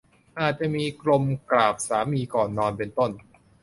[0.39, 3.11] อาจจะมี "กรมกราบสามีก่อนนอน" เป็นต้น